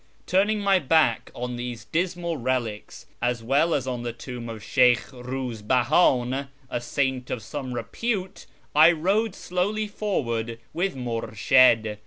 [0.25, 4.99] Turning my back on these dismal relics, as well as on the tomb of Sheykh
[5.11, 11.99] Paiz bahan, a saint of some repute, I rode slowly forward with Murshid.